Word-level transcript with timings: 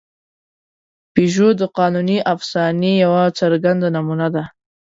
پيژو 1.13 1.49
د 1.59 1.61
قانوني 1.77 2.17
افسانې 2.33 2.93
یوه 3.03 3.23
څرګنده 3.39 3.87
نمونه 3.95 4.27
ده. 4.35 4.43